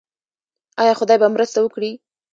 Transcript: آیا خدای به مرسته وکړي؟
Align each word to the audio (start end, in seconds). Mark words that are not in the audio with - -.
آیا 0.81 0.93
خدای 0.99 1.17
به 1.21 1.27
مرسته 1.35 1.59
وکړي؟ 1.61 1.91